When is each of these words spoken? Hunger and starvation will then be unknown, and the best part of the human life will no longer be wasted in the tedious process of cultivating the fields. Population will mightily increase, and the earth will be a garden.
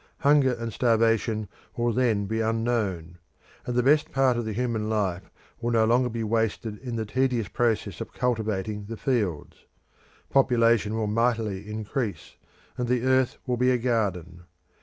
Hunger 0.21 0.53
and 0.53 0.73
starvation 0.73 1.47
will 1.77 1.93
then 1.93 2.25
be 2.25 2.41
unknown, 2.41 3.19
and 3.67 3.75
the 3.75 3.83
best 3.83 4.11
part 4.11 4.35
of 4.35 4.45
the 4.45 4.53
human 4.53 4.89
life 4.89 5.29
will 5.59 5.69
no 5.69 5.85
longer 5.85 6.09
be 6.09 6.23
wasted 6.23 6.79
in 6.79 6.95
the 6.95 7.05
tedious 7.05 7.47
process 7.47 8.01
of 8.01 8.11
cultivating 8.11 8.85
the 8.85 8.97
fields. 8.97 9.67
Population 10.31 10.95
will 10.95 11.05
mightily 11.05 11.69
increase, 11.69 12.35
and 12.79 12.87
the 12.87 13.03
earth 13.03 13.37
will 13.45 13.57
be 13.57 13.69
a 13.69 13.77
garden. 13.77 14.45